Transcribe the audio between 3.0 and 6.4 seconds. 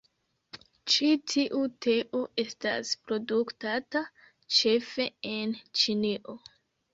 produktata ĉefe en Ĉinio.